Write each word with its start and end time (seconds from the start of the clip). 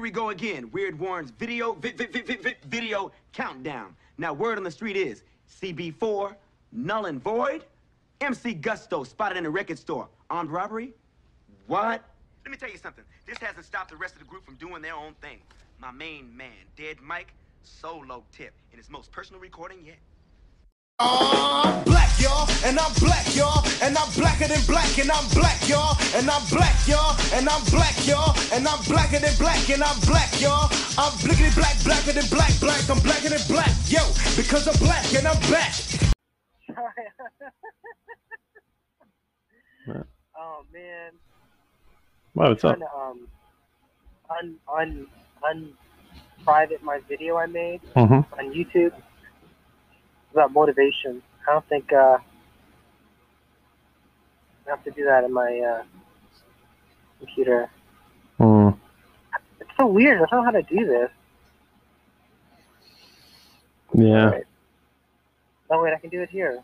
we 0.00 0.10
go 0.10 0.30
again. 0.30 0.70
Weird 0.72 0.98
Warren's 0.98 1.30
video, 1.30 1.72
vi- 1.74 1.92
vi- 1.92 2.06
vi- 2.06 2.22
vi- 2.22 2.36
vi- 2.36 2.56
video 2.66 3.12
countdown. 3.32 3.94
Now, 4.18 4.32
word 4.32 4.58
on 4.58 4.64
the 4.64 4.70
street 4.70 4.96
is 4.96 5.22
CB4, 5.48 6.34
null 6.72 7.06
and 7.06 7.22
void. 7.22 7.64
MC 8.20 8.54
Gusto 8.54 9.04
spotted 9.04 9.36
in 9.36 9.46
a 9.46 9.50
record 9.50 9.78
store. 9.78 10.08
Armed 10.30 10.50
robbery? 10.50 10.92
What? 11.66 12.02
Let 12.44 12.50
me 12.50 12.56
tell 12.56 12.70
you 12.70 12.78
something. 12.78 13.04
This 13.26 13.38
hasn't 13.38 13.66
stopped 13.66 13.90
the 13.90 13.96
rest 13.96 14.14
of 14.14 14.20
the 14.20 14.26
group 14.26 14.44
from 14.44 14.54
doing 14.56 14.80
their 14.82 14.94
own 14.94 15.14
thing. 15.20 15.38
My 15.78 15.90
main 15.90 16.34
man, 16.36 16.52
Dead 16.76 16.96
Mike, 17.02 17.32
solo 17.62 18.24
tip 18.32 18.54
in 18.72 18.78
his 18.78 18.88
most 18.88 19.10
personal 19.12 19.40
recording 19.40 19.84
yet. 19.84 19.98
Black, 20.98 21.86
y'all, 22.20 22.48
and 22.64 22.78
I'm 22.78 22.92
black, 23.00 23.26
y'all, 23.34 23.64
and 23.82 23.96
I'm 23.96 24.10
blacker 24.14 24.48
than 24.48 24.60
black, 24.66 24.98
and 24.98 25.10
I'm 25.10 25.26
black, 25.34 25.60
y'all, 25.68 25.96
and 26.14 26.28
I'm 26.30 26.44
black, 26.48 26.76
y'all, 26.86 27.16
and 27.34 27.48
I'm 27.48 27.62
black, 27.70 27.96
y'all, 28.06 28.34
and 28.52 28.66
I'm 28.66 28.80
blacker 28.84 29.18
than 29.18 29.34
black, 29.38 29.68
and 29.70 29.82
I'm 29.82 29.98
black, 30.06 30.30
y'all. 30.40 30.68
I'm 30.98 31.12
blickety 31.20 31.54
black, 31.54 31.76
blacker 31.84 32.12
than 32.12 32.26
black, 32.30 32.52
black, 32.60 32.80
I'm 32.88 32.98
blacker 33.04 33.28
than 33.28 33.42
black, 33.48 33.72
yo, 33.88 34.00
because 34.36 34.66
I'm 34.68 34.78
black 34.84 35.04
and 35.14 35.26
I'm 35.26 35.40
back. 35.50 35.74
oh 40.38 40.64
man, 40.72 41.12
Wow, 42.34 42.48
what's 42.50 42.64
up? 42.64 42.76
trying 42.78 42.88
to 42.88 42.96
um 42.96 43.28
un 44.30 44.56
un 44.78 45.06
un 45.48 45.72
private 46.44 46.82
my 46.82 47.00
video 47.08 47.36
I 47.36 47.46
made 47.46 47.80
Mm-hmm. 47.94 48.34
on 48.38 48.52
YouTube 48.54 48.92
about 50.32 50.52
motivation. 50.52 51.22
I 51.46 51.52
don't 51.52 51.68
think 51.68 51.92
uh, 51.92 52.18
I 54.66 54.70
have 54.70 54.82
to 54.84 54.90
do 54.90 55.04
that 55.04 55.24
in 55.24 55.32
my 55.32 55.60
uh, 55.60 55.82
computer. 57.18 57.70
Mm. 58.40 58.76
It's 59.60 59.70
so 59.78 59.86
weird. 59.86 60.16
I 60.22 60.26
don't 60.30 60.40
know 60.40 60.44
how 60.44 60.50
to 60.50 60.62
do 60.62 60.86
this. 60.86 61.10
Yeah. 63.94 64.24
Alright. 64.24 64.44
Oh 65.70 65.82
wait, 65.82 65.94
I 65.94 65.98
can 65.98 66.10
do 66.10 66.20
it 66.20 66.30
here. 66.30 66.62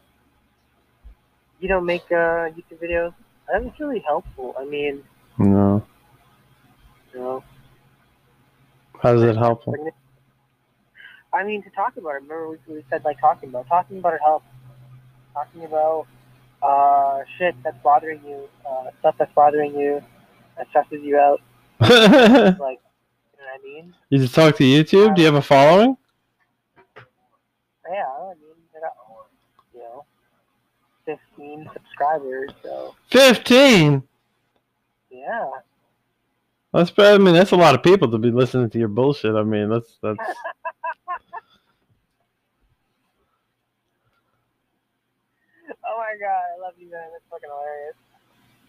You 1.61 1.69
don't 1.69 1.87
make 1.87 2.05
uh, 2.11 2.51
YouTube 2.51 2.83
videos. 2.83 3.15
That's 3.51 3.79
really 3.79 4.01
helpful. 4.01 4.55
I 4.59 4.65
mean, 4.65 5.03
No. 5.39 5.85
know, 7.15 7.45
How 9.01 9.15
is 9.15 9.23
it 9.23 9.37
helpful? 9.37 9.75
I 11.33 11.45
mean 11.45 11.63
to 11.63 11.71
talk 11.71 11.97
about 11.97 12.11
it. 12.11 12.23
Remember 12.23 12.49
we, 12.51 12.59
we 12.69 12.85
said 12.91 13.05
like 13.05 13.21
talking 13.21 13.49
about 13.49 13.67
talking 13.69 13.99
about 13.99 14.15
it 14.15 14.21
helps. 14.25 14.47
Talking 15.35 15.65
about 15.65 16.07
uh, 16.63 17.21
shit 17.39 17.55
that's 17.65 17.77
bothering 17.83 18.21
you, 18.27 18.49
uh, 18.69 18.91
stuff 19.01 19.15
that's 19.19 19.33
bothering 19.35 19.75
you, 19.75 20.03
that 20.57 20.69
stresses 20.71 21.03
you 21.03 21.19
out. 21.19 21.41
Like, 21.81 21.89
you 21.91 22.59
know 22.59 22.59
what 22.59 23.61
I 23.61 23.65
mean? 23.65 23.95
You 24.11 24.19
just 24.19 24.35
talk 24.35 24.57
to 24.57 24.65
YouTube? 24.65 25.17
Do 25.17 25.23
you 25.23 25.27
have 25.27 25.35
a 25.35 25.43
following? 25.43 25.97
Yeah, 27.91 28.05
I 28.07 28.35
mean, 28.35 28.55
I 28.77 28.81
got, 28.81 28.93
you 29.75 29.81
know, 29.81 30.05
15 31.07 31.69
subscribers, 31.73 32.51
so 32.63 32.95
15? 33.11 34.03
yeah. 35.11 35.51
That's 36.73 36.91
bad. 36.91 37.15
I 37.15 37.19
mean, 37.19 37.35
that's 37.35 37.51
a 37.51 37.57
lot 37.57 37.75
of 37.75 37.83
people 37.83 38.11
to 38.11 38.19
be 38.19 38.31
listening 38.31 38.71
to 38.71 38.79
your 38.79 38.89
bullshit. 38.89 39.35
I 39.35 39.43
mean, 39.43 39.69
that's 39.69 39.99
that's. 40.03 40.19
Oh 45.85 45.99
my 45.99 46.15
god, 46.93 46.99
I 46.99 47.05
love 47.05 47.11
you, 47.11 47.11
man. 47.11 47.11
That's 47.13 47.25
fucking 47.31 47.51
hilarious. 47.51 47.97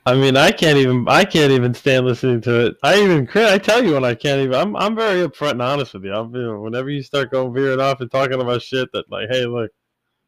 I 0.05 0.15
mean, 0.15 0.35
I 0.35 0.51
can't 0.51 0.77
even. 0.77 1.05
I 1.07 1.23
can't 1.23 1.51
even 1.51 1.73
stand 1.73 2.05
listening 2.05 2.41
to 2.41 2.67
it. 2.67 2.77
I 2.83 3.01
even. 3.01 3.27
I 3.35 3.57
tell 3.57 3.83
you 3.83 3.93
when 3.93 4.03
I 4.03 4.15
can't 4.15 4.41
even. 4.41 4.55
I'm. 4.55 4.75
I'm 4.75 4.95
very 4.95 5.25
upfront 5.27 5.51
and 5.51 5.61
honest 5.61 5.93
with 5.93 6.03
you. 6.03 6.13
I'm. 6.13 6.35
You 6.35 6.41
know, 6.41 6.59
whenever 6.59 6.89
you 6.89 7.01
start 7.03 7.31
going 7.31 7.53
veering 7.53 7.79
off 7.79 8.01
and 8.01 8.11
talking 8.11 8.41
about 8.41 8.61
shit 8.61 8.91
that 8.91 9.09
like, 9.09 9.29
hey, 9.29 9.45
look, 9.45 9.71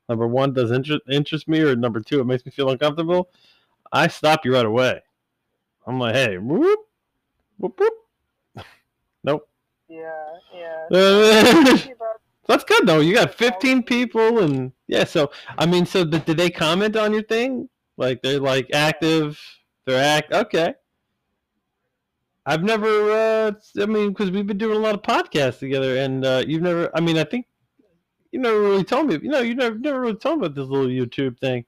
number 0.08 0.28
one 0.28 0.54
does 0.54 0.72
interest 0.72 1.02
interest 1.10 1.48
me, 1.50 1.60
or 1.62 1.76
number 1.76 2.00
two, 2.00 2.22
it 2.22 2.26
makes 2.26 2.46
me 2.46 2.52
feel 2.52 2.70
uncomfortable. 2.70 3.30
I 3.92 4.08
stop 4.08 4.46
you 4.46 4.54
right 4.54 4.66
away. 4.66 5.02
I'm 5.86 6.00
like, 6.00 6.16
hey, 6.16 6.38
whoop, 6.38 6.80
whoop, 7.58 7.80
whoop. 7.80 7.94
Nope. 9.24 9.50
Yeah, 9.90 10.08
yeah. 10.54 11.76
That's 12.48 12.64
good 12.64 12.88
though. 12.88 13.00
You 13.00 13.16
got 13.16 13.34
15 13.34 13.84
people, 13.84 14.40
and 14.40 14.72
yeah. 14.88 15.04
So 15.04 15.32
I 15.58 15.66
mean, 15.66 15.86
so 15.86 16.06
did 16.06 16.26
they 16.26 16.50
comment 16.50 16.96
on 16.96 17.12
your 17.12 17.24
thing? 17.24 17.68
Like 17.98 18.22
they're 18.22 18.40
like 18.40 18.70
active. 18.74 19.40
They're 19.86 20.04
act. 20.04 20.34
Okay. 20.34 20.74
I've 22.46 22.64
never. 22.64 23.12
uh 23.12 23.52
I 23.82 23.86
mean, 23.86 24.10
because 24.10 24.32
we've 24.32 24.46
been 24.46 24.58
doing 24.58 24.78
a 24.78 24.80
lot 24.80 24.96
of 24.96 25.02
podcasts 25.02 25.60
together, 25.60 25.98
and 25.98 26.26
uh 26.26 26.44
you've 26.46 26.62
never. 26.62 26.92
I 26.96 27.02
mean, 27.02 27.18
I 27.18 27.24
think 27.24 27.48
you 28.32 28.40
never 28.40 28.60
really 28.60 28.84
told 28.84 29.08
me. 29.08 29.20
You 29.22 29.30
know, 29.30 29.40
you 29.40 29.56
never 29.56 29.78
never 29.78 30.00
really 30.00 30.16
told 30.16 30.40
me 30.40 30.48
about 30.48 30.56
this 30.56 30.68
little 30.68 30.88
YouTube 30.88 31.40
thing. 31.40 31.66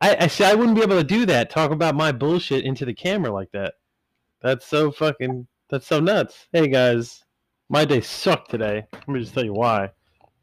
I, 0.00 0.16
I 0.20 0.26
see. 0.26 0.44
I 0.44 0.54
wouldn't 0.54 0.76
be 0.76 0.82
able 0.82 0.98
to 0.98 1.04
do 1.04 1.26
that. 1.26 1.50
Talk 1.50 1.70
about 1.70 1.94
my 1.94 2.12
bullshit 2.12 2.64
into 2.64 2.84
the 2.84 2.94
camera 2.94 3.32
like 3.32 3.50
that. 3.52 3.74
That's 4.42 4.66
so 4.66 4.90
fucking. 4.90 5.46
That's 5.70 5.86
so 5.86 5.98
nuts. 5.98 6.46
Hey 6.52 6.68
guys, 6.68 7.24
my 7.68 7.84
day 7.84 8.02
sucked 8.02 8.50
today. 8.50 8.86
Let 8.92 9.08
me 9.08 9.20
just 9.20 9.34
tell 9.34 9.44
you 9.44 9.54
why. 9.54 9.90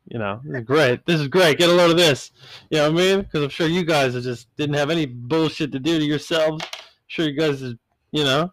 You 0.08 0.20
know, 0.20 0.42
this 0.44 0.60
is 0.60 0.66
great. 0.66 1.06
This 1.06 1.22
is 1.22 1.28
great. 1.30 1.58
Get 1.58 1.70
a 1.70 1.74
load 1.74 1.92
of 1.92 1.98
this. 1.98 2.32
You 2.70 2.78
know 2.80 2.92
what 2.92 3.02
I 3.02 3.06
mean? 3.06 3.22
Because 3.22 3.44
I'm 3.44 3.50
sure 3.50 3.68
you 3.68 3.84
guys 3.86 4.14
just 4.22 4.54
didn't 4.58 4.76
have 4.76 4.90
any 4.90 5.06
bullshit 5.06 5.72
to 5.72 5.80
do 5.80 5.98
to 6.00 6.06
yourselves. 6.06 6.64
I'm 6.64 6.80
sure 7.08 7.28
you 7.28 7.40
guys, 7.40 7.62
is, 7.62 7.76
you 8.12 8.24
know. 8.24 8.52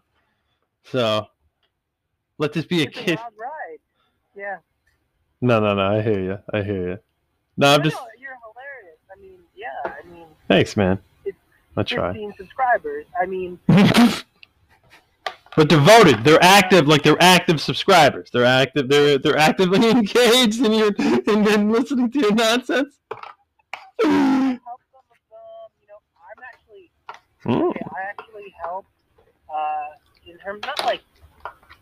So 0.85 1.27
let 2.37 2.53
this 2.53 2.65
be 2.65 2.81
a 2.83 2.87
It's 2.87 2.97
a 2.97 3.01
kid. 3.01 3.19
ride. 3.37 3.77
Yeah. 4.35 4.57
No, 5.41 5.59
no, 5.59 5.73
no. 5.75 5.97
I 5.97 6.01
hear 6.01 6.19
you. 6.23 6.37
I 6.53 6.61
hear 6.63 6.89
you. 6.91 6.97
No, 7.57 7.67
I'm 7.75 7.79
No, 7.81 7.83
just. 7.89 7.97
you're 8.19 8.37
hilarious. 8.47 8.99
I 9.11 9.19
mean, 9.21 9.39
yeah. 9.55 9.67
I 9.85 10.07
mean, 10.09 10.27
Thanks, 10.47 10.77
man. 10.77 10.99
It's 11.25 11.37
I 11.75 11.83
try. 11.83 12.13
15 12.13 12.33
subscribers. 12.37 13.05
I 13.21 13.25
mean, 13.25 13.59
but 15.55 15.67
devoted. 15.69 16.23
They're 16.23 16.41
active, 16.43 16.87
like 16.87 17.03
they're 17.03 17.21
active 17.21 17.59
subscribers. 17.61 18.29
They're 18.31 18.45
active. 18.45 18.87
They're 18.89 19.17
they're 19.17 19.37
actively 19.37 19.89
engaged 19.91 20.63
in 20.63 20.71
your 20.73 20.91
in, 20.97 21.47
in 21.47 21.69
listening 21.69 22.11
to 22.11 22.19
your 22.19 22.33
nonsense. 22.33 22.99
help 23.09 23.19
some 24.01 24.09
of 24.09 25.17
them. 25.29 25.69
You 25.81 25.87
know, 25.87 25.99
I'm 26.17 26.43
actually, 26.53 26.91
Hmm. 27.43 27.69
okay, 27.69 27.81
I 27.95 28.01
actually 28.09 28.53
help. 28.61 28.85
Uh, 29.53 29.87
in 30.25 30.37
terms, 30.37 30.61
not 30.65 30.85
like 30.85 31.01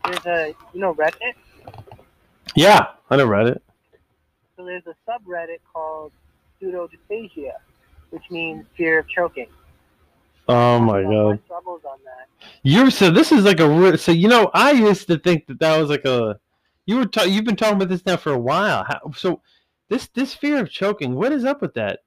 there's 0.06 0.26
a, 0.26 0.56
you 0.74 0.80
know, 0.80 0.94
Reddit. 0.96 1.34
Yeah, 2.56 2.88
I 3.10 3.16
never 3.18 3.30
read 3.30 3.48
it. 3.48 3.64
So 4.58 4.66
there's 4.66 4.84
a 4.88 4.96
subreddit 5.10 5.60
called 5.72 6.12
pseudodysphagia, 6.62 7.52
which 8.10 8.24
means 8.32 8.66
fear 8.76 9.00
of 9.00 9.08
choking. 9.10 9.48
Oh 10.50 10.80
my 10.80 11.04
god. 11.04 11.30
My 11.30 11.40
struggles 11.46 11.82
on 11.86 11.98
that. 12.04 12.28
You're 12.64 12.92
so 12.92 13.12
this 13.12 13.32
is 13.32 13.46
like 13.46 13.60
a 13.60 13.98
so 13.98 14.12
you 14.12 14.28
know 14.28 14.52
I 14.54 14.72
used 14.72 15.08
to 15.08 15.18
think 15.18 15.48
that 15.48 15.60
that 15.60 15.80
was 15.80 15.90
like 15.90 16.06
a 16.06 16.40
you 16.86 16.98
were 16.98 17.06
ta- 17.06 17.24
you've 17.24 17.46
been 17.46 17.56
talking 17.56 17.76
about 17.76 17.90
this 17.90 18.06
now 18.06 18.18
for 18.18 18.34
a 18.34 18.40
while. 18.40 18.84
How, 18.84 19.12
so 19.16 19.42
this 19.90 20.08
this 20.08 20.34
fear 20.34 20.60
of 20.60 20.70
choking, 20.72 21.14
what 21.14 21.32
is 21.32 21.46
up 21.46 21.62
with 21.62 21.76
that? 21.76 22.00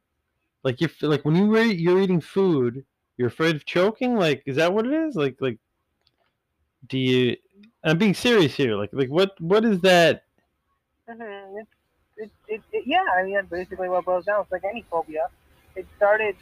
Like 0.64 0.81
you're 0.81 0.90
like 1.02 1.25
when 1.25 1.37
you 1.37 1.46
re- 1.46 1.72
you're 1.72 2.00
eating 2.00 2.20
food, 2.20 2.84
you're 3.16 3.28
afraid 3.28 3.56
of 3.56 3.64
choking. 3.64 4.16
Like 4.16 4.43
is 4.44 4.56
that 4.56 4.72
what 4.72 4.87
it 4.87 4.93
is? 4.93 5.14
Like 5.14 5.37
like 5.40 5.58
do 6.88 6.99
you? 6.99 7.37
I'm 7.84 7.99
being 7.99 8.14
serious 8.14 8.55
here. 8.55 8.76
Like 8.76 8.90
like 8.93 9.08
what 9.08 9.40
what 9.40 9.64
is 9.64 9.81
that? 9.81 10.25
Mm-hmm. 11.08 11.58
It, 12.16 12.31
it, 12.46 12.62
it, 12.72 12.84
yeah, 12.87 13.05
I 13.16 13.25
mean, 13.25 13.34
that's 13.34 13.49
basically 13.49 13.88
what 13.88 14.05
boils 14.05 14.25
down. 14.25 14.43
It's 14.43 14.52
like 14.52 14.64
any 14.64 14.84
phobia. 14.90 15.26
It 15.75 15.87
started, 15.96 16.37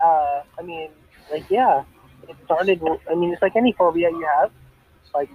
uh, 0.00 0.42
I 0.58 0.62
mean, 0.62 0.90
like, 1.30 1.50
yeah, 1.50 1.84
it 2.28 2.36
started, 2.44 2.80
I 3.10 3.14
mean, 3.14 3.32
it's 3.32 3.42
like 3.42 3.56
any 3.56 3.72
phobia 3.72 4.10
you 4.10 4.26
have. 4.38 4.50
Like, 5.14 5.30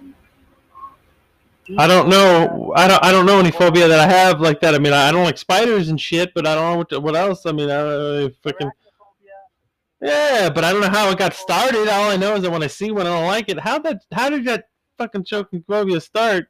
I 1.77 1.87
don't 1.87 2.09
know. 2.09 2.73
I 2.75 2.87
don't. 2.87 3.03
I 3.03 3.11
don't 3.11 3.25
know 3.25 3.39
any 3.39 3.51
phobia 3.51 3.87
that 3.87 3.99
I 3.99 4.07
have 4.07 4.41
like 4.41 4.59
that. 4.61 4.75
I 4.75 4.79
mean, 4.79 4.91
I, 4.91 5.11
don't 5.11 5.23
like 5.23 5.37
spiders 5.37 5.89
and 5.89 5.99
shit, 5.99 6.33
but 6.33 6.45
I 6.45 6.55
don't 6.55 6.71
know 6.71 6.77
what, 6.77 7.03
what 7.03 7.15
else. 7.15 7.45
I 7.45 7.53
mean, 7.53 7.69
I 7.69 7.77
don't 7.77 7.87
know 7.87 8.25
if 8.25 8.35
fucking. 8.43 8.69
Yeah, 10.01 10.49
but 10.49 10.65
I 10.65 10.73
don't 10.73 10.81
know 10.81 10.89
how 10.89 11.09
it 11.09 11.17
got 11.17 11.33
started. 11.33 11.87
All 11.87 12.11
I 12.11 12.17
know 12.17 12.35
is 12.35 12.41
that 12.41 12.51
when 12.51 12.63
I 12.63 12.67
see 12.67 12.91
one, 12.91 13.07
I 13.07 13.11
don't 13.11 13.27
like 13.27 13.47
it. 13.47 13.59
How 13.59 13.79
that? 13.79 14.01
How 14.11 14.29
did 14.29 14.43
that 14.45 14.65
fucking 14.97 15.23
choking 15.23 15.63
phobia 15.65 16.01
start? 16.01 16.47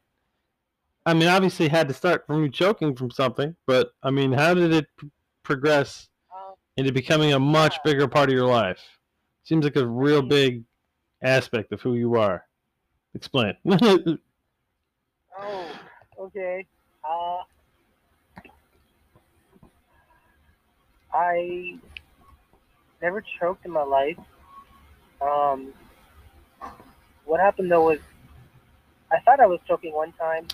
I 1.05 1.13
mean, 1.13 1.27
obviously, 1.27 1.67
it 1.67 1.71
had 1.71 1.87
to 1.89 1.93
start 1.93 2.25
from 2.25 2.43
you 2.43 2.49
choking 2.49 2.95
from 2.95 3.11
something, 3.11 3.55
but 3.67 3.91
I 4.01 4.09
mean, 4.09 4.31
how 4.31 4.53
did 4.55 4.73
it 4.73 4.87
p- 4.99 5.11
progress 5.43 6.09
Um, 6.33 6.55
into 6.77 6.91
becoming 6.91 7.33
a 7.33 7.39
much 7.39 7.77
bigger 7.83 8.07
part 8.07 8.29
of 8.29 8.35
your 8.35 8.47
life? 8.47 8.81
Seems 9.43 9.65
like 9.65 9.75
a 9.75 9.85
real 9.85 10.21
big 10.21 10.63
aspect 11.21 11.71
of 11.71 11.81
who 11.81 11.95
you 11.95 12.15
are. 12.15 12.45
Explain. 13.13 13.55
oh, 13.69 14.19
okay. 16.19 16.65
Uh, 17.03 17.37
I 21.13 21.77
never 23.01 23.23
choked 23.39 23.65
in 23.65 23.71
my 23.71 23.83
life. 23.83 24.17
Um, 25.21 25.73
what 27.25 27.39
happened 27.39 27.71
though 27.71 27.85
was 27.85 27.99
I 29.11 29.19
thought 29.19 29.39
I 29.39 29.45
was 29.45 29.59
choking 29.67 29.93
one 29.93 30.11
time, 30.13 30.47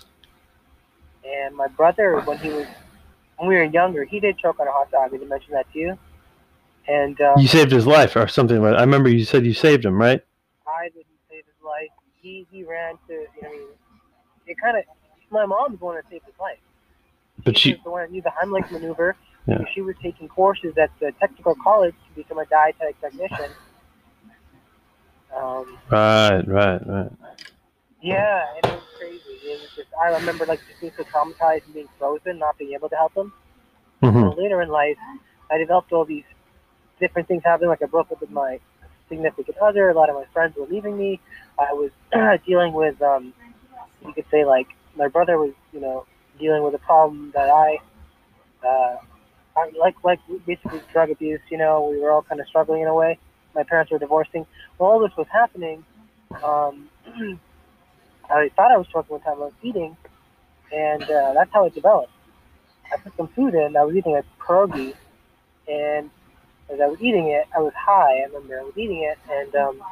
and 1.24 1.56
my 1.56 1.68
brother, 1.68 2.20
when 2.20 2.38
he 2.38 2.50
was 2.50 2.66
when 3.38 3.48
we 3.48 3.56
were 3.56 3.64
younger, 3.64 4.04
he 4.04 4.20
did 4.20 4.36
choke 4.38 4.60
on 4.60 4.68
a 4.68 4.72
hot 4.72 4.90
dog. 4.90 5.12
Did 5.12 5.22
I 5.22 5.26
mention 5.26 5.54
that 5.54 5.72
to 5.72 5.78
you? 5.78 5.98
And 6.90 7.20
um, 7.20 7.38
You 7.38 7.46
saved 7.46 7.70
his 7.70 7.86
life 7.86 8.16
or 8.16 8.26
something. 8.26 8.60
like 8.60 8.72
that. 8.72 8.78
I 8.80 8.82
remember 8.82 9.08
you 9.08 9.24
said 9.24 9.46
you 9.46 9.54
saved 9.54 9.84
him, 9.84 9.96
right? 10.00 10.20
I 10.66 10.84
didn't 10.88 11.06
save 11.30 11.44
his 11.46 11.60
life. 11.64 11.92
He 12.20 12.46
he 12.50 12.64
ran 12.64 12.94
to 13.06 13.12
you 13.12 13.42
know. 13.42 13.48
I 13.48 13.52
mean, 13.52 13.68
it 14.46 14.56
kind 14.60 14.76
of 14.76 14.84
my 15.30 15.46
mom's 15.46 15.78
the 15.78 15.84
one 15.84 15.94
that 15.94 16.04
saved 16.10 16.26
his 16.26 16.34
life. 16.40 16.58
But 17.44 17.56
she 17.56 17.70
she, 17.70 17.74
was 17.74 17.84
the 17.84 17.90
one 17.90 18.02
that 18.02 18.10
knew 18.10 18.22
the 18.22 18.32
Heimlich 18.38 18.70
maneuver. 18.72 19.16
Yeah. 19.46 19.64
She 19.74 19.80
was 19.80 19.94
taking 20.02 20.28
courses 20.28 20.74
at 20.76 20.90
the 21.00 21.12
technical 21.20 21.54
college 21.62 21.94
to 22.08 22.14
become 22.22 22.38
a 22.38 22.46
dietetic 22.46 23.00
technician. 23.00 23.50
Um, 25.36 25.78
right, 25.90 26.42
right, 26.46 26.80
right. 26.86 27.10
yeah, 28.02 28.44
and 28.56 28.66
it 28.66 28.74
was 28.74 28.82
crazy. 28.98 29.20
It 29.44 29.60
was 29.60 29.70
just 29.76 29.88
I 30.02 30.08
remember 30.08 30.44
like 30.46 30.60
just 30.66 30.80
being 30.80 30.92
so 30.96 31.04
traumatized 31.04 31.64
and 31.66 31.74
being 31.74 31.88
frozen, 31.98 32.38
not 32.38 32.58
being 32.58 32.72
able 32.72 32.88
to 32.88 32.96
help 32.96 33.14
him. 33.16 33.32
hmm 34.02 34.20
So 34.22 34.34
later 34.36 34.60
in 34.62 34.68
life, 34.70 34.96
I 35.50 35.58
developed 35.58 35.92
all 35.92 36.04
these 36.04 36.24
different 37.00 37.28
things 37.28 37.42
happening. 37.44 37.68
Like 37.70 37.82
I 37.82 37.86
broke 37.86 38.10
up 38.12 38.20
with 38.20 38.30
my 38.30 38.60
significant 39.08 39.56
other. 39.58 39.90
A 39.90 39.94
lot 39.94 40.08
of 40.08 40.16
my 40.16 40.24
friends 40.32 40.56
were 40.56 40.66
leaving 40.66 40.96
me. 40.96 41.20
I 41.58 41.72
was 41.72 41.90
dealing 42.46 42.72
with, 42.72 43.00
um, 43.02 43.34
you 44.04 44.12
could 44.12 44.26
say, 44.30 44.44
like 44.44 44.68
my 44.96 45.08
brother 45.08 45.38
was, 45.38 45.52
you 45.72 45.80
know, 45.80 46.06
dealing 46.38 46.62
with 46.62 46.74
a 46.74 46.78
problem 46.78 47.32
that 47.34 47.48
I, 47.50 47.78
uh, 48.66 48.96
I 49.56 49.70
like, 49.78 49.96
like 50.04 50.20
basically 50.46 50.82
drug 50.92 51.10
abuse. 51.10 51.40
You 51.50 51.58
know, 51.58 51.90
we 51.90 52.00
were 52.00 52.12
all 52.12 52.22
kind 52.22 52.40
of 52.40 52.46
struggling 52.48 52.82
in 52.82 52.88
a 52.88 52.94
way. 52.94 53.18
My 53.54 53.64
parents 53.64 53.90
were 53.90 53.98
divorcing. 53.98 54.46
While 54.78 54.92
all 54.92 55.00
this 55.00 55.16
was 55.16 55.26
happening, 55.32 55.84
um, 56.42 56.88
I 58.30 58.48
thought 58.56 58.70
I 58.72 58.76
was 58.78 58.86
choking 58.92 59.10
one 59.12 59.20
time. 59.22 59.36
I 59.36 59.46
was 59.46 59.52
eating, 59.62 59.96
and 60.72 61.02
uh, 61.10 61.32
that's 61.34 61.50
how 61.52 61.66
it 61.66 61.74
developed. 61.74 62.12
I 62.92 62.96
put 62.98 63.16
some 63.16 63.28
food 63.28 63.54
in. 63.54 63.76
I 63.76 63.84
was 63.84 63.94
eating 63.96 64.16
a 64.16 64.24
pierogi, 64.42 64.94
and 65.68 66.10
as 66.72 66.80
I 66.80 66.86
was 66.86 67.00
eating 67.00 67.28
it, 67.28 67.46
I 67.56 67.60
was 67.60 67.72
high. 67.74 68.20
I 68.20 68.24
remember 68.26 68.60
I 68.60 68.64
was 68.64 68.76
eating 68.76 69.02
it, 69.02 69.18
and 69.30 69.54
um, 69.54 69.82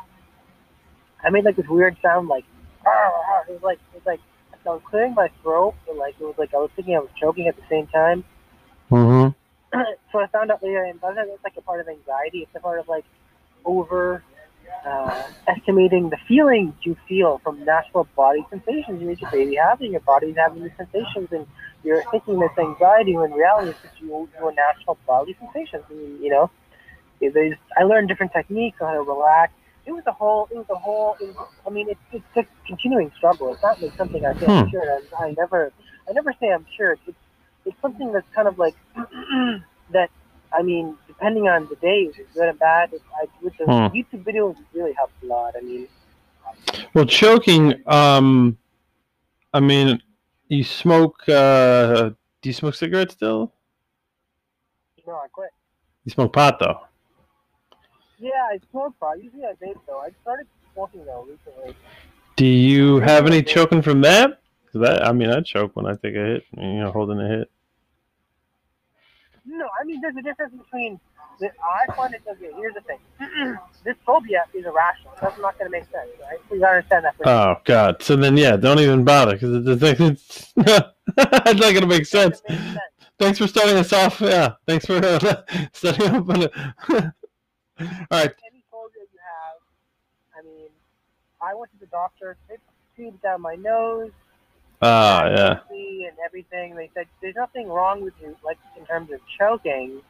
I 1.23 1.31
made 1.31 1.45
like 1.45 1.57
this 1.57 1.67
weird 1.69 1.97
sound, 2.03 2.29
like 2.29 2.45
"Arr, 2.87 2.93
arr." 2.95 3.45
it 3.49 3.53
was 3.53 3.63
like 3.63 3.79
it 3.93 3.97
was 3.97 4.07
like 4.07 4.21
I 4.67 4.71
was 4.71 4.83
clearing 4.89 5.15
my 5.15 5.31
throat, 5.43 5.75
but 5.87 5.97
like 5.97 6.15
it 6.21 6.25
was 6.25 6.35
like 6.39 6.55
I 6.55 6.59
was 6.59 6.71
thinking 6.77 6.97
I 6.97 7.01
was 7.01 7.11
choking 7.21 7.49
at 7.49 7.57
the 7.57 7.63
same 7.69 7.87
time. 7.89 8.25
Mm-hmm. 8.91 9.81
so 10.13 10.19
I 10.19 10.27
found 10.29 10.51
out 10.51 10.63
later, 10.63 10.85
and 10.85 11.01
that's 11.01 11.17
it's 11.17 11.45
like 11.45 11.57
a 11.57 11.63
part 11.63 11.81
of 11.81 11.89
anxiety. 11.89 12.41
It's 12.41 12.55
a 12.55 12.61
part 12.61 12.79
of 12.79 12.89
like 12.89 13.05
over 13.65 14.23
uh, 14.87 15.23
estimating 15.47 16.11
the 16.11 16.19
feelings 16.29 16.75
you 16.83 16.97
feel 17.09 17.41
from 17.43 17.65
natural 17.65 18.07
body 18.17 18.45
sensations. 18.51 19.01
You 19.01 19.09
meet 19.09 19.21
your 19.21 19.31
baby 19.31 19.57
having 19.57 19.93
your 19.93 20.01
body's 20.01 20.37
having 20.37 20.63
these 20.63 20.73
sensations, 20.77 21.29
and 21.33 21.47
you're 21.83 22.03
thinking 22.11 22.39
this 22.39 22.51
anxiety 22.59 23.17
when 23.17 23.33
reality 23.33 23.71
it's 23.71 23.83
just 23.83 24.01
your, 24.01 24.29
your 24.39 24.53
natural 24.53 24.99
bodily 25.07 25.37
sensations. 25.41 25.85
Mean, 25.91 26.23
you 26.23 26.31
know, 26.31 26.51
there's, 27.21 27.57
I 27.77 27.83
learned 27.85 28.09
different 28.09 28.33
techniques 28.33 28.79
on 28.81 28.89
how 28.89 28.95
to 28.95 29.03
relax. 29.03 29.53
It 29.87 29.93
was 29.93 30.05
a 30.07 30.13
whole. 30.13 30.49
It 30.51 30.57
was 30.57 30.67
a 30.71 30.75
whole. 30.77 31.17
It 31.21 31.25
was, 31.29 31.49
I 31.67 31.71
mean, 31.71 31.89
it's 31.89 32.01
it's 32.13 32.25
a 32.37 32.45
continuing 32.67 33.11
struggle. 33.17 33.53
It's 33.55 33.63
not 33.63 33.81
like 33.81 33.93
something 33.97 34.23
I 34.25 34.39
say 34.39 34.47
I'm 34.47 34.65
Hmm. 34.65 34.71
cured. 34.71 35.03
I, 35.19 35.25
I 35.25 35.35
never. 35.39 35.73
I 36.09 36.13
never 36.13 36.35
say 36.39 36.53
I'm 36.53 36.67
cured. 36.77 36.99
It's 37.07 37.17
it's 37.65 37.77
something 37.81 38.13
that's 38.13 38.27
kind 38.35 38.49
of 38.49 38.59
like 38.59 38.75
that. 39.93 40.11
I 40.53 40.63
mean, 40.63 40.97
depending 41.07 41.49
on 41.49 41.69
the 41.69 41.77
day, 41.77 42.11
it's 42.17 42.19
good 42.35 42.49
and 42.49 42.59
bad. 42.59 42.91
It's, 42.93 43.05
I, 43.23 43.27
with 43.43 43.57
the 43.59 43.65
Hmm. 43.65 43.97
YouTube 43.97 44.25
videos, 44.25 44.57
really 44.75 44.93
helps 44.93 45.13
a 45.23 45.27
lot. 45.27 45.55
I 45.57 45.61
mean, 45.63 45.89
Well, 46.95 47.05
choking. 47.07 47.75
Um, 47.87 48.59
I 49.55 49.61
mean, 49.61 50.03
you 50.49 50.65
smoke. 50.65 51.27
Uh, 51.29 52.11
do 52.43 52.49
you 52.49 52.53
smoke 52.53 52.75
cigarettes 52.75 53.15
still? 53.15 53.53
no, 55.07 55.15
I 55.15 55.29
quit. 55.33 55.51
You 56.05 56.13
smoke 56.13 56.33
pot 56.35 56.59
though. 56.59 56.81
Yeah, 58.19 58.31
I 58.51 58.59
smoke 58.71 58.99
pot. 58.99 59.23
Usually 59.23 59.45
I 59.45 59.53
vape 59.65 59.79
though. 59.87 60.01
I 60.01 60.11
started 60.23 60.47
smoking 60.75 61.05
though 61.05 61.23
recently. 61.29 61.75
Do 62.37 62.47
you 62.47 63.01
have 63.01 63.27
any 63.27 63.43
choking 63.43 63.83
from 63.83 64.01
that? 64.03 64.41
'Cause 64.73 64.83
that 64.83 65.07
I 65.07 65.13
mean, 65.13 65.31
I 65.31 65.41
choke 65.41 65.75
when 65.77 65.87
I 65.87 65.93
take 65.95 66.15
a 66.15 66.25
hit. 66.25 66.45
You 66.57 66.81
know, 66.81 66.93
holding 66.93 67.21
a 67.21 67.29
hit. 67.29 67.51
No, 69.47 69.67
I 69.81 69.85
mean, 69.85 70.01
there's 70.01 70.17
a 70.17 70.23
difference 70.23 70.55
between. 70.55 71.01
The, 71.41 71.51
I 71.63 71.93
find 71.95 72.13
it 72.15 72.23
okay. 72.29 72.51
Here's 72.57 72.75
the 72.75 72.81
thing. 72.83 72.99
this 73.85 73.97
phobia 74.05 74.45
is 74.53 74.67
irrational. 74.67 75.13
That's 75.21 75.39
not 75.39 75.57
going 75.59 75.71
to 75.71 75.79
make 75.79 75.85
sense, 75.85 76.11
right? 76.21 76.39
You 76.51 76.59
gotta 76.59 76.77
understand 76.79 77.05
that. 77.05 77.15
Oh 77.25 77.57
God. 77.65 78.03
So 78.03 78.17
then, 78.17 78.37
yeah, 78.37 78.57
don't 78.57 78.81
even 78.81 79.05
bother 79.05 79.35
because 79.35 79.67
it's, 79.67 80.01
it's, 80.01 80.53
it's 80.57 81.61
not 81.61 81.75
gonna 81.75 81.87
make 81.87 82.07
sense. 82.07 82.43
Thanks 83.19 83.39
for 83.39 83.47
starting 83.47 83.77
us 83.77 83.93
off. 83.93 84.21
Yeah, 84.21 84.55
thanks 84.67 84.87
for 84.87 84.97
uh, 85.03 85.43
starting 85.73 86.07
up. 86.09 86.29
On 86.29 86.43
it. 86.43 86.53
All 87.81 87.87
right. 88.11 88.35
any 88.51 88.63
phobia 88.71 89.03
you 89.13 89.21
have, 89.23 89.61
I 90.39 90.43
mean, 90.47 90.69
I 91.41 91.55
went 91.55 91.73
to 91.73 91.79
the 91.79 91.87
doctor. 91.87 92.37
They 92.49 92.55
put 92.55 92.97
tubes 92.97 93.23
down 93.23 93.41
my 93.41 93.55
nose. 93.55 94.11
Ah, 94.83 95.27
yeah. 95.29 95.61
And 95.71 96.19
everything. 96.25 96.75
They 96.75 96.91
said 96.95 97.07
there's 97.21 97.35
nothing 97.37 97.69
wrong 97.69 98.03
with 98.03 98.15
you, 98.21 98.37
like 98.45 98.59
in 98.79 98.85
terms 98.87 99.11
of 99.13 99.21
choking. 99.39 100.01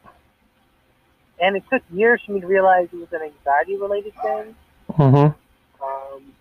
And 1.41 1.57
it 1.57 1.65
took 1.71 1.83
years 1.93 2.21
for 2.25 2.33
me 2.33 2.41
to 2.41 2.47
realize 2.47 2.89
it 2.93 2.97
was 2.97 3.13
an 3.13 3.23
anxiety-related 3.23 4.13
thing. 4.23 4.57
Mm-hmm. 4.93 5.85
Um, 5.85 6.33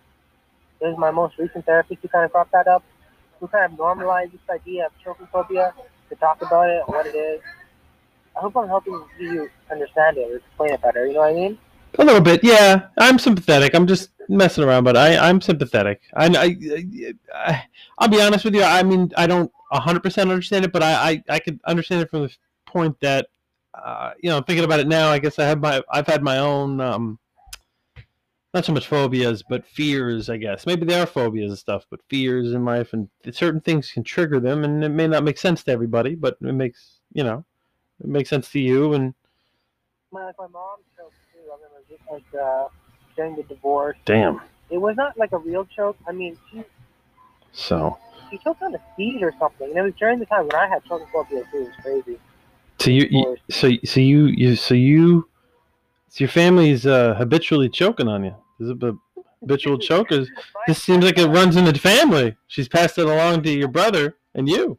was 0.80 0.98
my 0.98 1.10
most 1.10 1.38
recent 1.38 1.64
therapist 1.64 2.02
who 2.02 2.08
kind 2.08 2.24
of 2.24 2.32
brought 2.32 2.50
that 2.52 2.66
up. 2.66 2.84
Who 3.40 3.48
kind 3.48 3.72
of 3.72 3.78
normalized 3.78 4.32
this 4.32 4.40
idea 4.50 4.86
of 4.86 4.92
choking 5.02 5.28
phobia 5.32 5.72
to 6.08 6.16
talk 6.16 6.42
about 6.42 6.68
it 6.68 6.82
what 6.86 7.06
it 7.06 7.14
is. 7.14 7.40
I 8.38 8.40
hope 8.40 8.56
I'm 8.56 8.68
helping 8.68 9.04
you 9.18 9.50
understand 9.70 10.16
it 10.16 10.30
or 10.30 10.36
explain 10.36 10.70
it 10.72 10.80
better. 10.80 11.06
You 11.06 11.14
know 11.14 11.20
what 11.20 11.30
I 11.30 11.34
mean? 11.34 11.58
A 11.98 12.04
little 12.04 12.20
bit, 12.20 12.44
yeah. 12.44 12.86
I'm 12.96 13.18
sympathetic. 13.18 13.74
I'm 13.74 13.86
just 13.86 14.10
messing 14.28 14.62
around, 14.62 14.84
but 14.84 14.96
I, 14.96 15.16
I'm 15.16 15.40
sympathetic. 15.40 16.02
I, 16.14 16.26
I, 16.28 17.16
I, 17.34 17.64
I'll 17.98 18.08
be 18.08 18.20
honest 18.20 18.44
with 18.44 18.54
you. 18.54 18.62
I 18.62 18.84
mean, 18.84 19.10
I 19.16 19.26
don't 19.26 19.50
100% 19.72 20.30
understand 20.30 20.64
it, 20.64 20.72
but 20.72 20.84
I, 20.84 21.10
I, 21.10 21.22
I 21.28 21.38
could 21.40 21.58
understand 21.66 22.02
it 22.02 22.10
from 22.10 22.22
the 22.22 22.30
point 22.64 23.00
that, 23.00 23.26
uh, 23.74 24.12
you 24.20 24.30
know, 24.30 24.40
thinking 24.40 24.64
about 24.64 24.80
it 24.80 24.86
now, 24.86 25.08
I 25.08 25.18
guess 25.18 25.40
I 25.40 25.46
have 25.46 25.60
my, 25.60 25.82
I've 25.90 26.06
had 26.06 26.22
my 26.22 26.38
own, 26.38 26.80
um, 26.80 27.18
not 28.54 28.64
so 28.64 28.72
much 28.72 28.86
phobias, 28.86 29.42
but 29.48 29.66
fears, 29.66 30.30
I 30.30 30.36
guess. 30.36 30.64
Maybe 30.64 30.86
they 30.86 30.98
are 30.98 31.06
phobias 31.06 31.50
and 31.50 31.58
stuff, 31.58 31.86
but 31.90 32.00
fears 32.08 32.52
in 32.52 32.64
life, 32.64 32.92
and 32.92 33.08
certain 33.32 33.60
things 33.60 33.90
can 33.90 34.04
trigger 34.04 34.38
them, 34.38 34.62
and 34.62 34.84
it 34.84 34.90
may 34.90 35.08
not 35.08 35.24
make 35.24 35.38
sense 35.38 35.64
to 35.64 35.72
everybody, 35.72 36.14
but 36.14 36.36
it 36.40 36.52
makes, 36.52 37.00
you 37.12 37.24
know, 37.24 37.44
it 38.00 38.06
makes 38.08 38.30
sense 38.30 38.50
to 38.50 38.60
you, 38.60 38.92
and 38.94 39.14
My, 40.12 40.24
like 40.24 40.38
my 40.38 40.46
mom 40.46 40.78
choked 40.96 41.14
too. 41.32 41.50
I 41.50 41.54
remember 41.56 41.82
just 41.88 42.02
like 42.10 42.40
uh, 42.40 42.68
during 43.16 43.36
the 43.36 43.42
divorce. 43.44 43.96
damn. 44.04 44.40
It 44.70 44.78
was 44.78 44.96
not 44.96 45.16
like 45.16 45.32
a 45.32 45.38
real 45.38 45.64
choke. 45.64 45.96
I 46.06 46.12
mean, 46.12 46.36
she 46.50 46.62
So. 47.52 47.98
she 48.30 48.38
choked 48.38 48.62
on 48.62 48.74
a 48.74 48.80
seed 48.96 49.22
or 49.22 49.32
something, 49.38 49.68
and 49.68 49.78
it 49.78 49.82
was 49.82 49.94
during 49.98 50.18
the 50.18 50.26
time 50.26 50.46
when 50.46 50.56
I 50.56 50.68
had 50.68 50.84
choking 50.84 51.06
phobia 51.12 51.42
too. 51.50 51.58
It 51.58 51.60
was 51.60 51.74
crazy. 51.82 52.18
So 52.80 52.90
you, 52.90 53.08
you 53.10 53.36
so 53.50 53.70
so 53.84 54.00
you 54.00 54.26
you 54.26 54.54
so 54.56 54.74
you 54.74 55.28
so 56.08 56.20
your 56.20 56.28
family's 56.28 56.86
uh, 56.86 57.14
habitually 57.14 57.68
choking 57.68 58.08
on 58.08 58.24
you. 58.24 58.34
Is 58.60 58.70
it 58.70 58.82
a 58.82 58.94
habitual 59.40 59.78
chokers? 59.90 60.28
This 60.66 60.82
seems 60.82 61.04
like 61.04 61.18
it 61.18 61.26
runs 61.26 61.56
in 61.56 61.64
the 61.64 61.76
family. 61.78 62.36
She's 62.46 62.68
passed 62.68 62.98
it 62.98 63.06
along 63.06 63.42
to 63.44 63.50
your 63.50 63.68
brother 63.68 64.16
and 64.34 64.48
you. 64.48 64.78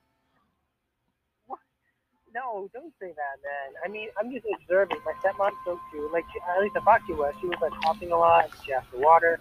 Say 3.00 3.14
that, 3.16 3.40
man. 3.42 3.82
I 3.86 3.88
mean, 3.88 4.10
I'm 4.20 4.30
just 4.30 4.46
observing. 4.62 4.98
My 5.06 5.14
stepmom 5.24 5.52
choked 5.64 5.82
too. 5.92 6.10
Like, 6.12 6.26
she, 6.34 6.40
at 6.42 6.62
least 6.62 6.76
I 6.76 6.82
thought 6.82 7.00
she 7.08 7.14
was. 7.14 7.34
She 7.40 7.48
was 7.48 7.58
like 7.62 7.72
coughing 7.82 8.12
a 8.12 8.18
lot. 8.18 8.50
She 8.66 8.74
asked 8.74 8.88
for 8.90 8.98
water, 8.98 9.40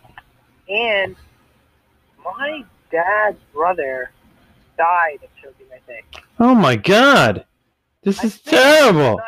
and 0.68 1.16
my 2.24 2.64
dad's 2.92 3.38
brother 3.52 4.10
died 4.76 5.18
of 5.24 5.30
choking. 5.42 5.66
I 5.74 5.80
think. 5.86 6.04
Oh 6.38 6.54
my 6.54 6.76
God, 6.76 7.46
this 8.04 8.20
I 8.22 8.26
is 8.26 8.40
terrible. 8.40 9.16
sure. 9.16 9.24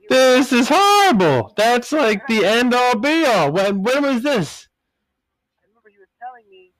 He 0.00 0.06
was. 0.06 0.08
This 0.08 0.52
is 0.52 0.68
horrible. 0.70 1.52
That's 1.56 1.90
like 1.90 2.26
the 2.28 2.44
end 2.44 2.72
all 2.72 2.96
be 2.96 3.24
all. 3.24 3.50
When 3.50 3.82
when 3.82 4.02
was 4.02 4.22
this? 4.22 4.68
I 5.58 5.66
remember 5.68 5.90
he 5.90 5.98
was 5.98 6.08
telling 6.20 6.44
me 6.50 6.70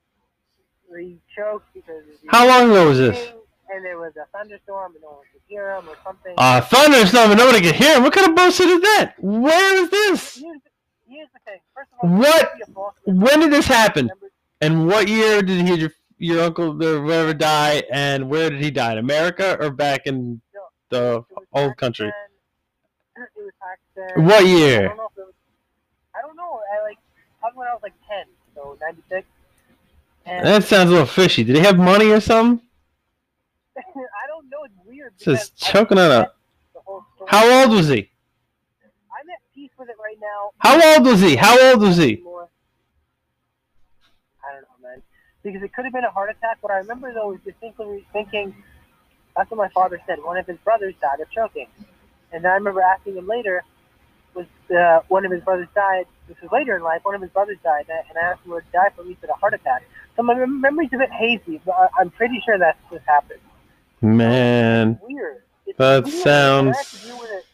he 0.96 1.18
choked 1.37 1.66
because. 1.75 2.04
he 2.23 2.28
How 2.28 2.46
long 2.46 2.70
ago 2.70 2.88
was 2.88 2.99
this? 2.99 3.32
And 3.70 3.84
there 3.84 3.99
was 3.99 4.12
a 4.16 4.26
thunderstorm, 4.37 4.94
and 4.94 5.02
could 5.02 5.34
hear 5.46 5.74
him 5.76 5.88
or 5.88 5.96
something. 6.04 6.34
Uh, 6.36 6.60
thunderstorm 6.60 7.30
and 7.30 7.38
nobody 7.38 7.60
can 7.60 7.74
hear 7.74 7.96
him. 7.96 8.02
What 8.02 8.12
kind 8.12 8.28
of 8.28 8.34
bullshit 8.34 8.68
is 8.68 8.80
that? 8.80 9.14
Where 9.18 9.74
is 9.82 9.90
this? 9.90 10.36
here's, 10.36 10.60
the, 10.62 10.70
here's 11.08 11.28
the 11.32 11.38
thing. 11.44 11.58
First 11.74 11.90
of 12.02 12.10
all, 12.10 12.16
What? 12.18 12.42
it 12.44 12.50
could 12.50 12.56
be 12.58 12.62
a 12.70 12.74
false- 12.74 12.94
When 13.04 13.40
did 13.40 13.52
this 13.52 13.66
happen? 13.66 14.10
And 14.60 14.86
what 14.86 15.08
year 15.08 15.42
did 15.42 15.66
he, 15.66 15.74
your, 15.74 15.90
your 16.18 16.44
uncle 16.44 16.82
or 16.82 17.02
whatever 17.02 17.34
die? 17.34 17.82
And 17.92 18.28
where 18.30 18.50
did 18.50 18.60
he 18.62 18.70
die? 18.70 18.92
In 18.92 18.98
America 18.98 19.56
or 19.60 19.70
back 19.70 20.06
in 20.06 20.40
the 20.90 21.24
It 21.28 21.36
was 21.36 21.46
old 21.52 21.76
country? 21.76 22.10
Pakistan. 22.10 22.20
It 23.36 23.42
was 23.44 23.52
Pakistan. 23.60 24.24
What 24.26 24.44
I 24.44 24.46
year? 24.48 24.88
don't 24.88 24.96
know 24.96 25.08
was. 25.16 25.32
I 26.16 26.20
don't 26.22 26.36
know. 26.36 26.60
I 26.76 26.82
like 26.82 26.98
probably 27.40 27.58
when 27.58 27.68
I 27.68 27.72
was 27.74 27.82
like 27.82 27.92
ten, 28.08 28.24
so 28.54 28.76
ninety 28.80 29.02
six. 29.08 29.26
That 30.26 30.64
sounds 30.64 30.88
a 30.88 30.92
little 30.92 31.06
fishy. 31.06 31.44
Did 31.44 31.56
he 31.56 31.62
have 31.62 31.76
money 31.78 32.10
or 32.10 32.20
something? 32.20 32.64
I 33.76 34.26
don't 34.28 34.48
know. 34.48 34.64
It's 34.64 34.74
weird. 35.04 35.38
Just 35.38 35.56
choking 35.56 35.99
on 35.99 36.11
a. 36.11 36.14
forget 36.14 36.32
the 36.75 36.80
whole 36.80 37.04
story. 37.16 37.28
How 37.30 37.62
old 37.62 37.70
was 37.73 37.88
he? 37.88 38.11
I'm 39.12 39.28
at 39.30 39.40
peace 39.54 39.70
with 39.78 39.88
it 39.88 39.96
right 40.02 40.18
now. 40.20 40.50
How 40.58 40.96
old 40.96 41.06
was 41.06 41.20
he? 41.20 41.37
How 41.37 41.70
old 41.70 41.80
was 41.82 41.96
he? 41.96 42.23
I 44.46 44.52
don't 44.52 44.62
know, 44.62 44.88
man. 44.88 45.02
Because 45.42 45.62
it 45.62 45.73
could 45.75 45.84
have 45.84 45.92
been 45.94 46.04
a 46.04 46.11
heart 46.11 46.30
attack. 46.30 46.58
What 46.61 46.73
I 46.73 46.78
remember 46.78 47.12
though 47.12 47.32
is 47.32 47.40
distinctly 47.44 48.06
thinking. 48.12 48.54
That's 49.37 49.50
what 49.50 49.58
my 49.58 49.68
father 49.70 50.00
said. 50.06 50.23
One 50.23 50.37
of 50.37 50.46
his 50.46 50.58
brothers 50.58 50.94
died 51.00 51.20
of 51.20 51.28
choking, 51.30 51.66
and 52.32 52.46
I 52.46 52.54
remember 52.54 52.80
asking 52.80 53.16
him 53.16 53.26
later, 53.26 53.64
was 54.34 54.46
uh, 54.70 55.00
one 55.08 55.25
of 55.25 55.32
his 55.32 55.42
brothers 55.42 55.66
died? 55.75 56.06
This 56.28 56.37
was 56.40 56.52
later 56.52 56.76
in 56.76 56.82
life. 56.82 57.00
One 57.04 57.16
of 57.16 57.20
his 57.20 57.30
brothers 57.30 57.58
died, 57.64 57.87
and 57.88 58.16
I- 58.16 58.20
asked 58.30 58.44
him 58.44 58.52
what 58.52 58.62
died 58.73 58.92
from. 58.94 59.08
He 59.08 59.16
said 59.20 59.30
a 59.30 59.34
heart 59.34 59.54
attack. 59.54 59.82
So 60.16 60.23
my 60.23 60.34
mem- 60.34 60.61
memory's 60.61 60.90
a 60.92 60.99
bit 60.99 61.11
hazy, 61.11 61.61
but 61.66 61.90
I'm 61.99 62.11
pretty 62.11 62.40
sure 62.44 62.58
that's 62.58 62.78
what 62.88 63.02
happened. 63.06 63.40
Man, 64.04 64.99
Weird. 65.02 65.42
It's 65.66 65.78
That 65.78 66.04
weird, 66.04 66.14
sounds- 66.23 66.76
I 66.76 66.78
have 66.78 66.90
to 66.90 67.06
deal 67.06 67.18
with 67.20 67.30
it. 67.30 67.44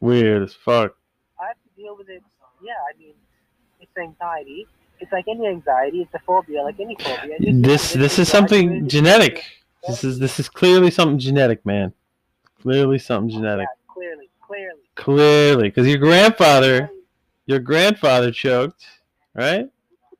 weird 0.00 0.42
as 0.42 0.54
fuck. 0.54 0.96
I 1.40 1.46
have 1.46 1.56
to 1.56 1.80
deal 1.80 1.96
with 1.96 2.08
it. 2.08 2.22
Yeah, 2.62 2.72
I 2.92 2.98
mean, 2.98 3.14
it's 3.80 3.96
anxiety. 3.96 4.66
It's 4.98 5.12
like 5.12 5.26
any 5.28 5.46
anxiety. 5.46 6.02
It's 6.02 6.14
a 6.14 6.18
phobia, 6.20 6.62
like 6.62 6.80
any 6.80 6.96
phobia. 6.96 7.36
This 7.40 7.92
this 7.92 8.18
is 8.18 8.28
something 8.28 8.88
genetic. 8.88 9.44
This 9.86 10.02
is 10.02 10.18
this 10.18 10.40
is 10.40 10.48
clearly 10.48 10.90
something 10.90 11.18
genetic, 11.18 11.64
man. 11.64 11.92
Clearly 12.62 12.98
something 12.98 13.30
genetic. 13.30 13.68
Yeah, 13.70 13.92
clearly, 13.94 14.28
clearly. 14.44 14.80
Clearly, 14.96 15.68
because 15.68 15.86
your 15.86 15.98
grandfather, 15.98 16.90
your 17.44 17.60
grandfather 17.60 18.32
choked, 18.32 18.84
right? 19.34 19.68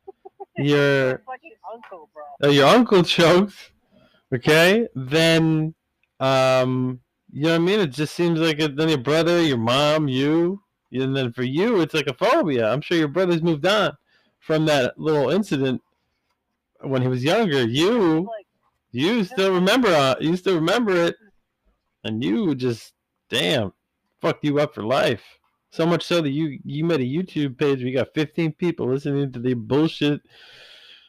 Your 0.58 1.10
It's 1.16 1.26
like 1.28 1.40
an 1.44 1.50
uncle, 1.74 2.08
bro. 2.14 2.48
uh, 2.48 2.52
your 2.52 2.66
uncle 2.66 3.02
choked, 3.02 3.72
okay? 4.34 4.88
Then, 4.94 5.74
um, 6.20 7.00
you 7.32 7.44
know 7.44 7.50
what 7.50 7.56
I 7.56 7.58
mean? 7.58 7.80
It 7.80 7.88
just 7.88 8.14
seems 8.14 8.38
like 8.40 8.60
it, 8.60 8.76
then 8.76 8.88
your 8.88 8.98
brother, 8.98 9.42
your 9.42 9.58
mom, 9.58 10.08
you, 10.08 10.62
and 10.92 11.16
then 11.16 11.32
for 11.32 11.42
you, 11.42 11.80
it's 11.80 11.94
like 11.94 12.06
a 12.06 12.14
phobia. 12.14 12.70
I'm 12.70 12.80
sure 12.80 12.96
your 12.96 13.08
brother's 13.08 13.42
moved 13.42 13.66
on 13.66 13.92
from 14.40 14.66
that 14.66 14.98
little 14.98 15.30
incident 15.30 15.82
when 16.80 17.02
he 17.02 17.08
was 17.08 17.24
younger. 17.24 17.62
You, 17.66 18.30
you 18.92 19.24
still 19.24 19.52
remember, 19.52 19.88
uh, 19.88 20.14
you 20.20 20.36
still 20.36 20.54
remember 20.54 20.94
it, 20.94 21.16
and 22.04 22.22
you 22.22 22.54
just, 22.54 22.94
damn, 23.28 23.72
fucked 24.20 24.44
you 24.44 24.60
up 24.60 24.74
for 24.74 24.84
life. 24.84 25.22
So 25.70 25.84
much 25.84 26.04
so 26.04 26.22
that 26.22 26.30
you 26.30 26.58
you 26.64 26.84
made 26.84 27.00
a 27.00 27.04
YouTube 27.04 27.58
page. 27.58 27.82
We 27.82 27.92
got 27.92 28.14
15 28.14 28.52
people 28.52 28.88
listening 28.88 29.30
to 29.32 29.38
the 29.38 29.52
bullshit. 29.52 30.22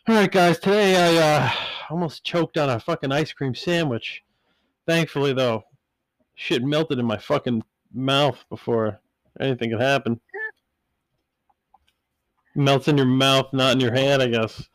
All 0.09 0.15
right, 0.15 0.31
guys. 0.31 0.57
Today 0.57 0.95
I 0.95 1.21
uh, 1.21 1.51
almost 1.89 2.23
choked 2.23 2.57
on 2.57 2.69
a 2.69 2.79
fucking 2.79 3.11
ice 3.11 3.33
cream 3.33 3.53
sandwich. 3.53 4.23
Thankfully, 4.87 5.33
though, 5.33 5.65
shit 6.33 6.63
melted 6.63 6.97
in 6.97 7.05
my 7.05 7.17
fucking 7.17 7.61
mouth 7.93 8.41
before 8.49 9.01
anything 9.41 9.71
could 9.71 9.81
happen. 9.81 10.21
Melts 12.55 12.87
in 12.87 12.95
your 12.95 13.05
mouth, 13.05 13.51
not 13.51 13.73
in 13.73 13.81
your 13.81 13.93
hand, 13.93 14.21
I 14.21 14.27
guess. 14.27 14.69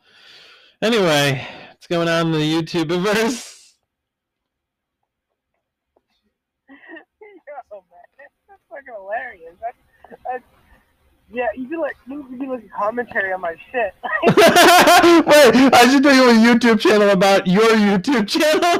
Anyway, 0.83 1.47
what's 1.69 1.87
going 1.87 2.07
on 2.07 2.27
in 2.27 2.33
the 2.33 2.61
YouTube 2.61 2.89
verse? 3.01 3.73
yo, 6.69 6.75
man, 7.71 7.81
that's 8.47 8.61
fucking 8.69 8.93
hilarious. 8.95 9.55
That's, 9.59 10.21
that's, 10.25 10.43
yeah, 11.33 11.47
you 11.55 11.67
can 11.67 11.81
like 11.81 11.97
you 12.07 12.23
can 12.23 12.49
like 12.49 12.69
commentary 12.71 13.33
on 13.33 13.41
my 13.41 13.55
shit. 13.71 13.93
Wait, 14.23 15.73
I 15.73 15.89
should 15.91 16.03
do 16.03 16.13
you 16.13 16.29
a 16.29 16.33
YouTube 16.33 16.79
channel 16.79 17.09
about 17.09 17.47
your 17.47 17.69
YouTube 17.71 18.27
channel. 18.27 18.79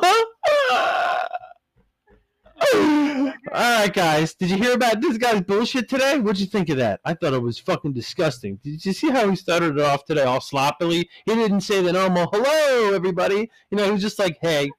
All 3.51 3.79
right, 3.81 3.93
guys. 3.93 4.35
Did 4.35 4.51
you 4.51 4.57
hear 4.57 4.73
about 4.73 5.01
this 5.01 5.17
guy's 5.17 5.41
bullshit 5.41 5.89
today? 5.89 6.19
What'd 6.19 6.39
you 6.39 6.45
think 6.45 6.69
of 6.69 6.77
that? 6.77 7.01
I 7.03 7.13
thought 7.13 7.33
it 7.33 7.41
was 7.41 7.59
fucking 7.59 7.93
disgusting. 7.93 8.57
Did 8.63 8.85
you 8.85 8.93
see 8.93 9.09
how 9.09 9.29
he 9.29 9.35
started 9.35 9.77
it 9.77 9.83
off 9.83 10.05
today, 10.05 10.23
all 10.23 10.39
sloppily? 10.39 11.09
He 11.25 11.35
didn't 11.35 11.61
say 11.61 11.81
the 11.81 11.91
normal 11.91 12.29
"hello, 12.31 12.93
everybody." 12.93 13.49
You 13.71 13.77
know, 13.77 13.85
he 13.85 13.91
was 13.91 14.01
just 14.01 14.19
like, 14.19 14.37
"Hey." 14.41 14.69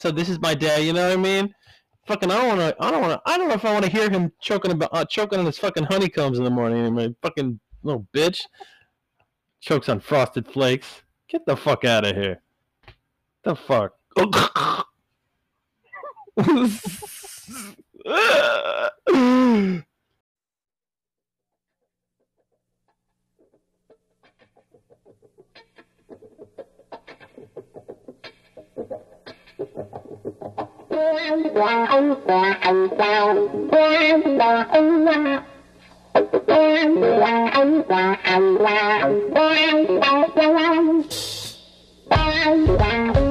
So 0.00 0.10
this 0.10 0.28
is 0.28 0.40
my 0.40 0.54
day. 0.54 0.86
You 0.86 0.92
know 0.92 1.08
what 1.08 1.18
I 1.18 1.20
mean? 1.20 1.54
Fucking, 2.06 2.32
I 2.32 2.36
don't 2.36 2.58
want 2.58 2.60
to. 2.60 2.82
I 2.82 2.90
don't 2.90 3.00
want 3.00 3.12
to. 3.12 3.30
I 3.30 3.38
don't 3.38 3.48
know 3.48 3.54
if 3.54 3.64
I 3.64 3.72
want 3.72 3.84
to 3.84 3.90
hear 3.90 4.10
him 4.10 4.32
choking 4.40 4.72
about 4.72 4.90
uh, 4.92 5.04
choking 5.04 5.38
on 5.38 5.46
his 5.46 5.58
fucking 5.58 5.84
honeycombs 5.84 6.38
in 6.38 6.44
the 6.44 6.50
morning. 6.50 6.92
My 6.94 7.14
fucking 7.22 7.60
little 7.84 8.06
bitch 8.14 8.40
chokes 9.60 9.88
on 9.88 10.00
frosted 10.00 10.48
flakes. 10.48 11.02
Get 11.28 11.46
the 11.46 11.56
fuck 11.56 11.84
out 11.84 12.04
of 12.04 12.16
here. 12.16 12.42
The 13.44 13.54
fuck. 13.54 13.92
ông 31.28 31.42
quà 31.54 31.86
ông 31.90 32.14
quà 32.26 32.58
ông 32.62 32.88
quào 32.88 33.34
quan 33.70 34.38
đò 34.38 34.64
ông 34.72 35.06
quà 35.06 35.42
quan 36.46 36.96
quà 37.20 37.50
ông 37.54 37.82
quà 37.88 38.16
ông 38.24 38.58
quà 38.58 39.00
quan 39.34 40.00
đò 40.00 40.10
ông 40.10 40.28
quà 40.34 40.56
quan 42.10 42.66
quà 42.78 43.21